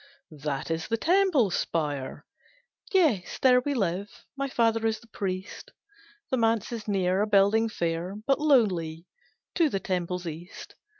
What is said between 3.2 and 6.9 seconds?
there We live; my father is the priest, The manse is